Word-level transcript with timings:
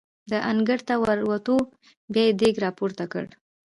د 0.31 0.33
انګړ 0.49 0.79
ته 0.87 0.93
ور 1.01 1.19
ووتو، 1.27 1.57
بیا 2.13 2.23
یې 2.27 2.33
دېګ 2.39 2.55
را 2.63 2.71
پورته 2.77 3.05
کړ. 3.13 3.25